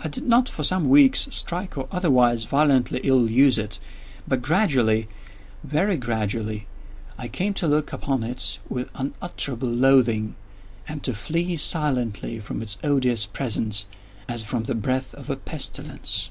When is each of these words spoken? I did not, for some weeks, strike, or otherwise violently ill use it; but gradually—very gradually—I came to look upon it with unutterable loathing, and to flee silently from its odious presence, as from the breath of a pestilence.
I 0.00 0.08
did 0.08 0.26
not, 0.26 0.48
for 0.48 0.62
some 0.62 0.88
weeks, 0.88 1.28
strike, 1.30 1.76
or 1.76 1.88
otherwise 1.92 2.44
violently 2.44 3.02
ill 3.04 3.30
use 3.30 3.58
it; 3.58 3.78
but 4.26 4.40
gradually—very 4.40 5.98
gradually—I 5.98 7.28
came 7.28 7.52
to 7.52 7.68
look 7.68 7.92
upon 7.92 8.22
it 8.22 8.60
with 8.70 8.88
unutterable 8.94 9.68
loathing, 9.68 10.36
and 10.88 11.02
to 11.02 11.12
flee 11.12 11.58
silently 11.58 12.40
from 12.40 12.62
its 12.62 12.78
odious 12.82 13.26
presence, 13.26 13.84
as 14.26 14.42
from 14.42 14.62
the 14.64 14.74
breath 14.74 15.12
of 15.12 15.28
a 15.28 15.36
pestilence. 15.36 16.30